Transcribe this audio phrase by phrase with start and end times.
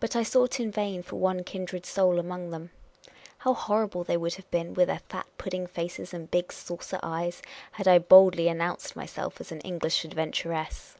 [0.00, 2.72] But I sought in vain foi one kindred soul among them.
[3.38, 7.42] How horrified they would have been, with their fat pudding faces and big saucer eyes,
[7.70, 10.96] had I boldly announced myself as an English adventuress